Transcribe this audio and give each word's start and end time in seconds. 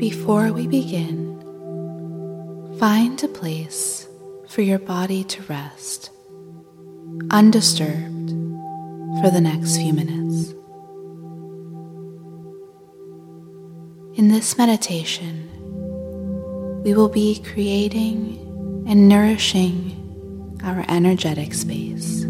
Before 0.00 0.50
we 0.50 0.66
begin, 0.66 1.38
find 2.78 3.22
a 3.22 3.28
place 3.28 4.08
for 4.48 4.62
your 4.62 4.78
body 4.78 5.24
to 5.24 5.42
rest, 5.42 6.10
undisturbed, 7.30 8.30
for 9.20 9.28
the 9.30 9.42
next 9.42 9.76
few 9.76 9.92
minutes. 9.92 10.54
In 14.18 14.28
this 14.28 14.56
meditation, 14.56 15.50
we 16.82 16.94
will 16.94 17.10
be 17.10 17.38
creating 17.42 18.38
and 18.88 19.06
nourishing 19.06 20.58
our 20.64 20.82
energetic 20.88 21.52
space. 21.52 22.22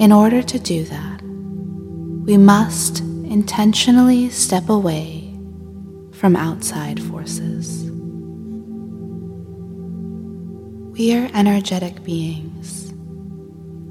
In 0.00 0.12
order 0.12 0.44
to 0.44 0.58
do 0.60 0.84
that, 0.84 1.22
we 2.24 2.36
must 2.36 3.07
intentionally 3.30 4.30
step 4.30 4.68
away 4.68 5.32
from 6.12 6.34
outside 6.34 7.02
forces. 7.02 7.84
We 10.98 11.14
are 11.14 11.30
energetic 11.34 12.02
beings, 12.02 12.90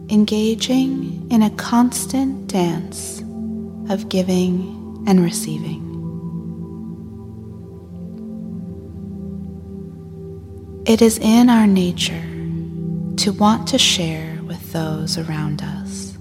engaging 0.10 1.28
in 1.32 1.42
a 1.42 1.50
constant 1.52 2.48
dance 2.48 3.22
of 3.90 4.10
giving 4.10 5.06
and 5.08 5.24
receiving. 5.24 5.86
It 10.86 11.02
is 11.02 11.18
in 11.20 11.50
our 11.50 11.68
nature 11.68 12.24
to 13.18 13.32
want 13.34 13.68
to 13.70 13.78
share 13.78 14.40
with 14.44 14.74
those 14.74 15.18
around 15.18 15.62
us. 15.62 16.18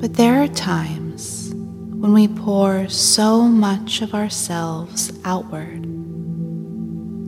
But 0.00 0.14
there 0.14 0.42
are 0.42 0.48
times 0.48 1.05
when 1.98 2.12
we 2.12 2.28
pour 2.28 2.88
so 2.88 3.42
much 3.42 4.02
of 4.02 4.14
ourselves 4.14 5.10
outward 5.24 5.82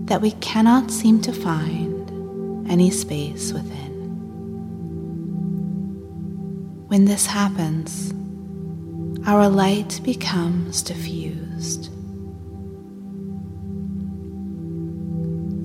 that 0.06 0.20
we 0.20 0.32
cannot 0.32 0.90
seem 0.90 1.20
to 1.22 1.32
find 1.32 2.10
any 2.70 2.90
space 2.90 3.52
within. 3.52 3.88
When 6.88 7.06
this 7.06 7.26
happens, 7.26 8.12
our 9.26 9.48
light 9.48 10.00
becomes 10.04 10.82
diffused. 10.82 11.90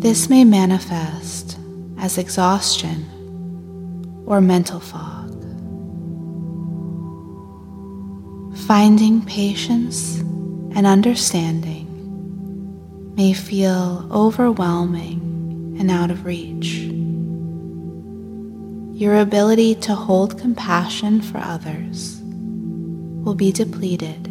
This 0.01 0.29
may 0.29 0.43
manifest 0.43 1.57
as 1.97 2.17
exhaustion 2.17 3.05
or 4.25 4.41
mental 4.41 4.81
fog. 4.81 5.12
Finding 8.67 9.21
patience 9.25 10.19
and 10.73 10.87
understanding 10.87 11.85
may 13.13 13.33
feel 13.33 14.07
overwhelming 14.09 15.75
and 15.77 15.91
out 15.91 16.09
of 16.09 16.25
reach. 16.25 16.89
Your 18.97 19.19
ability 19.19 19.75
to 19.75 19.93
hold 19.93 20.39
compassion 20.39 21.21
for 21.21 21.39
others 21.39 22.21
will 22.23 23.35
be 23.35 23.51
depleted 23.51 24.27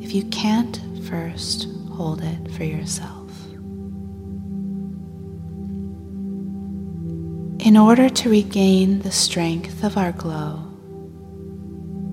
if 0.00 0.14
you 0.14 0.22
can't 0.26 0.80
first 1.08 1.66
hold 1.90 2.22
it 2.22 2.52
for 2.52 2.62
yourself. 2.62 3.32
In 7.66 7.76
order 7.76 8.08
to 8.08 8.30
regain 8.30 9.00
the 9.00 9.10
strength 9.10 9.82
of 9.82 9.96
our 9.96 10.12
glow, 10.12 10.67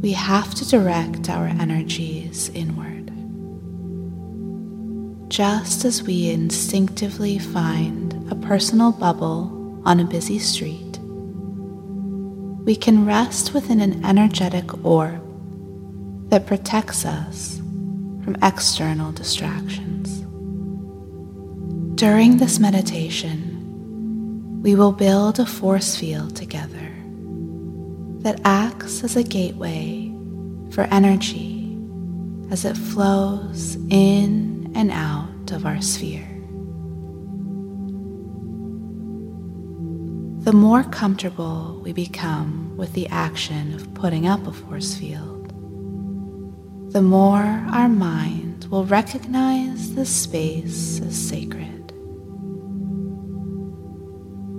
we 0.05 0.13
have 0.13 0.53
to 0.53 0.69
direct 0.69 1.31
our 1.31 1.47
energies 1.47 2.49
inward. 2.49 3.09
Just 5.31 5.83
as 5.83 6.03
we 6.03 6.29
instinctively 6.29 7.39
find 7.39 8.13
a 8.31 8.35
personal 8.35 8.91
bubble 8.91 9.81
on 9.83 9.99
a 9.99 10.05
busy 10.05 10.37
street, 10.37 10.99
we 12.65 12.75
can 12.75 13.07
rest 13.07 13.55
within 13.55 13.79
an 13.79 14.05
energetic 14.05 14.85
orb 14.85 15.23
that 16.29 16.45
protects 16.45 17.03
us 17.03 17.57
from 18.23 18.37
external 18.43 19.11
distractions. 19.11 20.19
During 21.95 22.37
this 22.37 22.59
meditation, 22.59 24.61
we 24.61 24.75
will 24.75 24.91
build 24.91 25.39
a 25.39 25.47
force 25.47 25.95
field 25.95 26.35
together 26.35 26.94
that 28.25 28.41
acts 28.43 29.03
as 29.03 29.15
a 29.15 29.21
gateway 29.21 30.11
for 30.71 30.81
energy 30.85 31.77
as 32.49 32.65
it 32.65 32.75
flows 32.75 33.75
in 33.91 34.71
and 34.73 34.89
out 34.89 35.51
of 35.51 35.63
our 35.63 35.79
sphere. 35.79 36.27
The 40.43 40.53
more 40.53 40.83
comfortable 40.85 41.79
we 41.83 41.93
become 41.93 42.75
with 42.75 42.93
the 42.93 43.07
action 43.09 43.75
of 43.75 43.93
putting 43.93 44.25
up 44.27 44.47
a 44.47 44.51
force 44.51 44.95
field, 44.95 45.51
the 46.93 47.03
more 47.03 47.43
our 47.71 47.89
mind 47.89 48.65
will 48.71 48.85
recognize 48.85 49.93
the 49.93 50.05
space 50.07 50.99
as 50.99 51.15
sacred. 51.15 51.93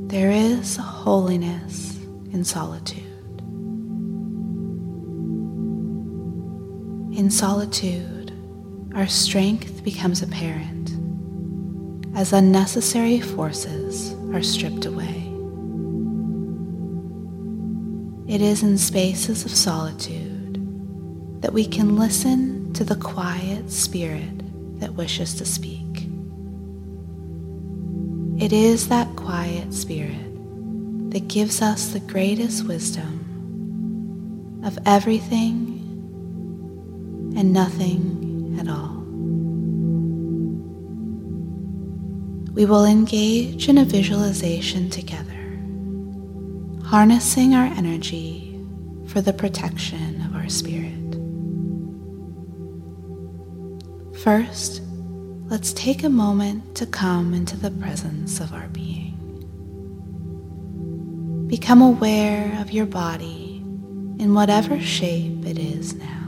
There 0.09 0.31
is 0.31 0.78
a 0.78 0.83
holiness 0.83 1.98
in 2.33 2.44
solitude. 2.44 3.06
In 7.16 7.31
solitude, 7.31 8.31
our 8.94 9.06
strength 9.06 9.82
becomes 9.82 10.21
apparent 10.21 10.91
as 12.15 12.34
unnecessary 12.34 13.22
forces 13.22 14.12
are 14.34 14.43
stripped 14.43 14.84
away. 14.84 15.22
It 18.31 18.43
is 18.43 18.62
in 18.62 18.77
spaces 18.77 19.47
of 19.47 19.50
solitude 19.50 21.41
that 21.41 21.54
we 21.54 21.66
can 21.66 21.97
listen 21.97 22.75
to 22.75 22.84
the 22.84 22.97
quiet 22.97 23.71
spirit 23.71 24.78
that 24.78 24.93
wishes 24.93 25.33
to 25.37 25.47
speak. 25.47 26.06
It 28.38 28.53
is 28.53 28.88
that 28.91 29.16
quiet 29.16 29.72
spirit 29.72 31.10
that 31.12 31.28
gives 31.28 31.62
us 31.62 31.94
the 31.94 32.00
greatest 32.00 32.66
wisdom 32.66 34.60
of 34.62 34.78
everything 34.84 35.76
and 37.37 37.53
nothing 37.53 38.57
at 38.59 38.67
all. 38.67 38.97
We 42.55 42.65
will 42.65 42.87
engage 42.87 43.69
in 43.69 43.77
a 43.77 43.85
visualization 43.85 44.89
together, 44.89 45.61
harnessing 46.87 47.55
our 47.55 47.67
energy 47.67 48.59
for 49.07 49.21
the 49.21 49.35
protection 49.35 50.23
of 50.23 50.35
our 50.35 50.49
spirit. 50.49 50.95
First, 54.23 54.81
let's 55.49 55.75
take 55.75 56.03
a 56.03 56.09
moment 56.09 56.75
to 56.77 56.87
come 56.87 57.35
into 57.35 57.57
the 57.57 57.71
presence 57.71 58.41
of 58.41 58.55
our 58.55 58.69
being. 58.69 59.13
Become 61.47 61.83
aware 61.83 62.59
of 62.61 62.73
your 62.73 62.87
body 62.87 63.63
in 64.19 64.33
whatever 64.35 64.81
shape 64.81 65.45
it 65.45 65.59
is 65.59 65.95
now. 65.95 66.26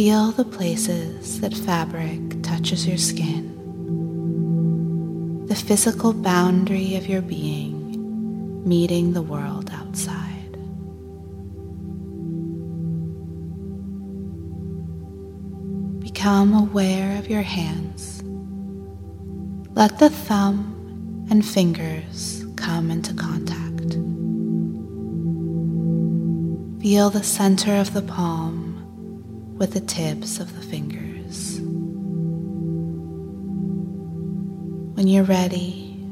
Feel 0.00 0.32
the 0.32 0.46
places 0.46 1.42
that 1.42 1.52
fabric 1.52 2.42
touches 2.42 2.86
your 2.86 2.96
skin, 2.96 3.44
the 5.46 5.54
physical 5.54 6.14
boundary 6.14 6.96
of 6.96 7.06
your 7.06 7.20
being 7.20 8.64
meeting 8.66 9.12
the 9.12 9.20
world 9.20 9.70
outside. 9.74 10.52
Become 16.00 16.54
aware 16.54 17.18
of 17.18 17.28
your 17.28 17.42
hands. 17.42 18.22
Let 19.74 19.98
the 19.98 20.08
thumb 20.08 21.26
and 21.30 21.44
fingers 21.44 22.46
come 22.56 22.90
into 22.90 23.12
contact. 23.12 23.98
Feel 26.80 27.10
the 27.10 27.22
center 27.22 27.76
of 27.76 27.92
the 27.92 28.00
palm 28.00 28.49
with 29.60 29.74
the 29.74 29.80
tips 29.80 30.40
of 30.40 30.56
the 30.56 30.62
fingers. 30.62 31.60
When 34.96 35.06
you're 35.06 35.22
ready, 35.24 36.02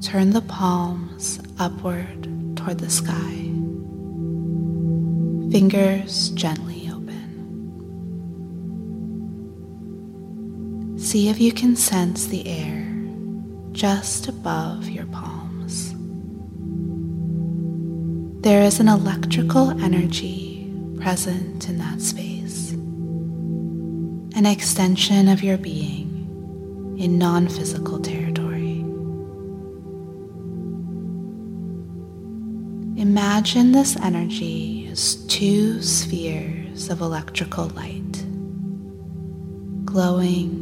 turn 0.00 0.30
the 0.30 0.40
palms 0.40 1.38
upward 1.58 2.26
toward 2.56 2.78
the 2.78 2.88
sky. 2.88 3.52
Fingers 5.52 6.30
gently 6.30 6.88
open. 6.90 7.20
See 10.98 11.28
if 11.28 11.38
you 11.38 11.52
can 11.52 11.76
sense 11.76 12.26
the 12.26 12.48
air 12.48 12.84
just 13.72 14.26
above 14.26 14.88
your 14.88 15.04
palms. 15.06 15.92
There 18.42 18.62
is 18.62 18.80
an 18.80 18.88
electrical 18.88 19.70
energy 19.82 20.72
present 20.98 21.68
in 21.68 21.76
that 21.78 22.00
space, 22.00 22.35
an 24.36 24.44
extension 24.44 25.28
of 25.28 25.42
your 25.42 25.56
being 25.56 26.96
in 26.98 27.16
non 27.16 27.48
physical 27.48 27.98
territory. 27.98 28.80
Imagine 33.00 33.72
this 33.72 33.96
energy 33.96 34.88
as 34.92 35.14
two 35.26 35.80
spheres 35.80 36.90
of 36.90 37.00
electrical 37.00 37.68
light, 37.70 38.26
glowing, 39.86 40.60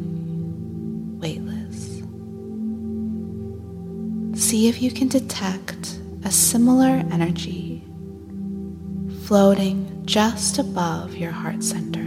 weightless. 1.19 2.01
See 4.41 4.69
if 4.69 4.81
you 4.81 4.93
can 4.93 5.09
detect 5.09 5.99
a 6.25 6.31
similar 6.31 7.03
energy 7.11 7.83
floating 9.25 10.03
just 10.05 10.61
above 10.61 11.17
your 11.17 11.33
heart 11.33 11.65
center. 11.65 12.04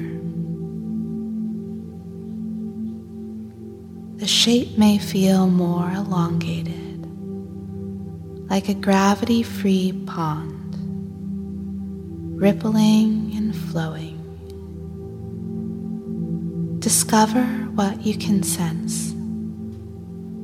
The 4.17 4.25
shape 4.25 4.79
may 4.79 4.97
feel 4.97 5.47
more 5.47 5.91
elongated, 5.91 7.05
like 8.49 8.67
a 8.67 8.73
gravity 8.73 9.43
free 9.43 9.93
pond, 10.07 10.75
rippling 12.35 13.31
and 13.35 13.55
flowing. 13.55 14.17
Discover 16.79 17.43
what 17.75 18.03
you 18.03 18.17
can 18.17 18.41
sense 18.41 19.13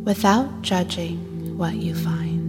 without 0.05 0.61
judging 0.61 1.57
what 1.57 1.73
you 1.73 1.95
find. 1.95 2.43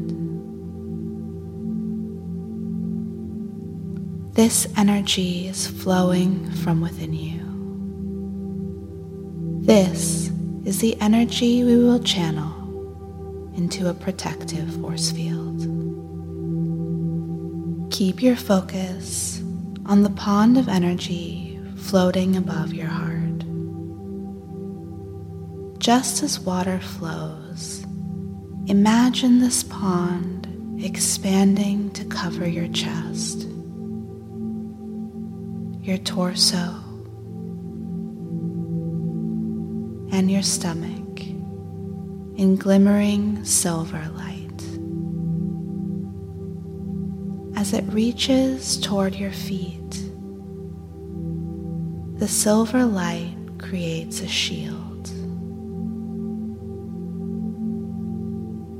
This 4.35 4.67
energy 4.77 5.49
is 5.49 5.67
flowing 5.67 6.51
from 6.51 6.83
within 6.83 7.15
you. 7.15 7.41
This 9.65 10.34
is 10.65 10.81
the 10.81 11.01
energy 11.01 11.65
we 11.65 11.77
will 11.77 12.03
channel 12.03 12.53
into 13.57 13.89
a 13.89 13.95
protective 13.95 14.81
force 14.81 15.11
field. 15.11 15.61
Keep 17.93 18.23
your 18.23 18.37
focus 18.37 19.43
on 19.87 20.03
the 20.03 20.11
pond 20.11 20.59
of 20.59 20.69
energy 20.69 21.61
floating 21.77 22.37
above 22.37 22.73
your 22.73 22.89
heart. 22.89 23.45
Just 25.79 26.23
as 26.23 26.41
water 26.41 26.81
flows, 26.81 27.85
imagine 28.67 29.41
this 29.41 29.63
pond 29.63 30.49
expanding 30.83 31.91
to 31.93 32.05
cover 32.07 32.49
your 32.49 32.69
chest 32.69 33.47
your 35.85 35.99
torso, 35.99 36.75
and 40.15 40.31
your 40.31 40.43
stomach 40.43 41.23
in 42.37 42.55
glimmering 42.57 43.45
silver 43.45 44.01
light. 44.15 44.61
As 47.59 47.73
it 47.73 47.83
reaches 47.93 48.79
toward 48.79 49.17
your 49.17 49.33
feet, 49.33 49.91
the 52.21 52.29
silver 52.29 52.85
light 52.85 53.35
creates 53.59 54.21
a 54.21 54.29
shield. 54.29 55.09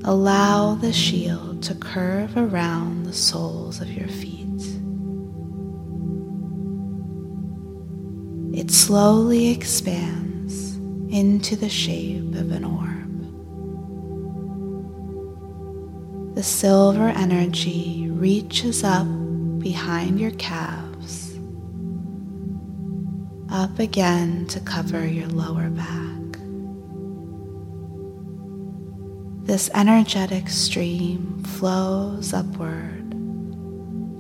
Allow 0.05 0.77
the 0.77 0.93
shield 0.93 1.65
to 1.65 1.75
curve 1.75 2.37
around 2.37 3.07
the 3.07 3.13
soles 3.13 3.81
of 3.81 3.91
your 3.91 4.09
feet. 4.09 4.41
it 8.57 8.71
slowly 8.71 9.49
expands 9.49 10.34
into 11.15 11.55
the 11.55 11.69
shape 11.69 12.35
of 12.35 12.51
an 12.51 12.65
orb. 12.65 13.05
The 16.35 16.43
silver 16.43 17.09
energy 17.11 18.09
reaches 18.11 18.83
up 18.83 19.07
behind 19.61 20.19
your 20.19 20.33
calves, 20.33 21.39
up 23.49 23.79
again 23.79 24.47
to 24.49 24.59
cover 24.59 25.07
your 25.07 25.29
lower 25.29 25.71
back. 25.71 26.41
This 29.47 29.71
energetic 29.73 30.49
stream 30.49 31.45
flows 31.45 32.33
upward 32.33 33.13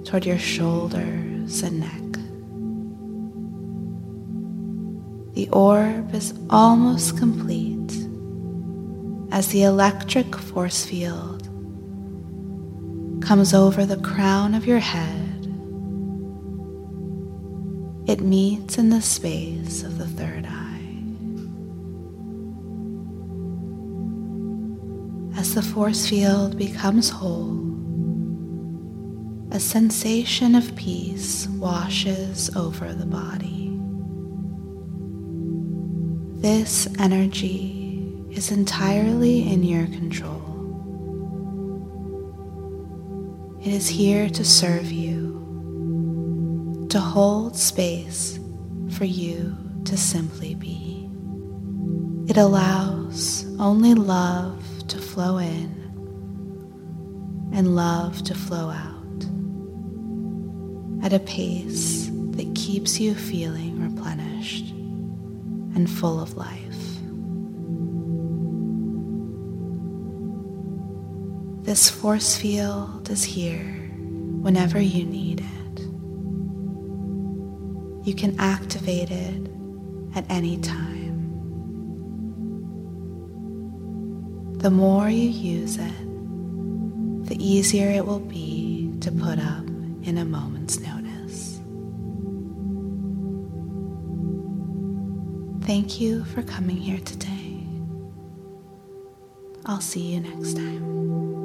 toward 0.05 0.25
your 0.25 0.38
shoulders 0.38 1.61
and 1.64 1.81
neck. 1.81 2.03
The 5.34 5.48
orb 5.48 6.14
is 6.14 6.32
almost 6.48 7.19
complete 7.19 7.90
as 9.32 9.48
the 9.48 9.64
electric 9.64 10.36
force 10.36 10.84
field 10.84 11.42
comes 13.20 13.52
over 13.52 13.84
the 13.84 13.96
crown 13.96 14.54
of 14.54 14.64
your 14.64 14.78
head. 14.78 15.46
It 18.06 18.20
meets 18.20 18.78
in 18.78 18.90
the 18.90 19.02
space 19.02 19.82
of 19.82 19.98
the 19.98 20.06
third 20.06 20.46
eye. 20.46 20.60
As 25.37 25.54
the 25.54 25.62
force 25.62 26.08
field 26.08 26.56
becomes 26.56 27.10
whole, 27.10 27.58
a 29.50 29.58
sensation 29.58 30.54
of 30.54 30.76
peace 30.76 31.48
washes 31.48 32.54
over 32.54 32.92
the 32.92 33.06
body. 33.06 33.53
This 36.44 36.87
energy 36.99 38.05
is 38.31 38.50
entirely 38.50 39.50
in 39.50 39.62
your 39.62 39.87
control. 39.87 40.43
It 43.62 43.73
is 43.73 43.88
here 43.88 44.29
to 44.29 44.44
serve 44.44 44.93
you, 44.93 46.87
to 46.91 47.00
hold 47.00 47.56
space 47.56 48.38
for 48.91 49.06
you 49.06 49.56
to 49.87 49.96
simply 49.96 50.55
be. 50.55 51.08
It 52.29 52.37
allows 52.37 53.47
only 53.58 53.94
love 53.94 54.62
to 54.88 54.99
flow 54.99 55.38
in 55.38 55.73
and 57.55 57.75
love 57.75 58.23
to 58.25 58.35
flow 58.35 58.68
out 58.68 59.25
at 61.02 61.14
a 61.14 61.21
pace 61.21 62.11
that 62.33 62.54
keeps 62.54 63.00
you 63.00 63.14
feeling 63.14 63.80
replenished 63.80 64.74
and 65.75 65.90
full 65.90 66.21
of 66.21 66.37
life. 66.37 66.61
This 71.64 71.88
force 71.88 72.37
field 72.37 73.11
is 73.11 73.25
here 73.25 73.64
whenever 74.43 74.81
you 74.81 75.04
need 75.04 75.40
it. 75.40 75.81
You 78.07 78.14
can 78.14 78.38
activate 78.38 79.11
it 79.11 79.49
at 80.14 80.26
any 80.31 80.59
time. 80.59 80.95
The 84.59 84.71
more 84.71 85.09
you 85.09 85.28
use 85.28 85.78
it, 85.78 87.26
the 87.26 87.37
easier 87.38 87.88
it 87.88 88.07
will 88.07 88.21
be 88.21 88.93
to 89.00 89.11
put 89.11 89.38
up 89.38 89.66
in 90.02 90.19
a 90.19 90.25
moment's 90.25 90.78
notice. 90.78 91.03
Thank 95.64 95.99
you 95.99 96.25
for 96.26 96.42
coming 96.42 96.76
here 96.76 97.00
today. 97.00 97.66
I'll 99.64 99.80
see 99.80 100.12
you 100.12 100.21
next 100.21 100.59
time. 100.59 101.43